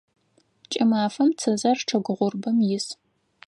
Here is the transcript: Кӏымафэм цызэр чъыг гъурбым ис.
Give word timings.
Кӏымафэм 0.71 1.29
цызэр 1.39 1.77
чъыг 1.87 2.05
гъурбым 2.17 2.57
ис. 2.75 2.85